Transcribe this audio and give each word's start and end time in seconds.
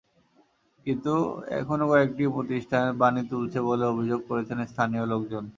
কিন্তু 0.85 1.13
এখনো 1.59 1.83
কয়েকটি 1.91 2.23
প্রতিষ্ঠান 2.35 2.85
পানি 3.01 3.21
তুলছে 3.31 3.59
বলে 3.67 3.83
অভিযোগ 3.93 4.19
করেছেন 4.29 4.59
স্থানীয় 4.71 5.05
লোকজন। 5.11 5.43